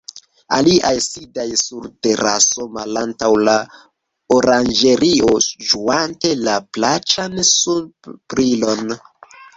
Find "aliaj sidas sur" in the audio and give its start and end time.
0.57-1.83